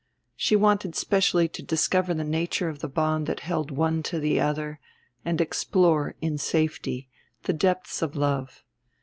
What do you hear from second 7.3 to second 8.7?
the depths of love.